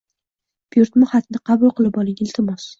Buyurtma 0.75 1.11
xatni 1.13 1.43
qabul 1.53 1.77
qilib 1.81 2.03
oling, 2.05 2.21
iltimos. 2.29 2.69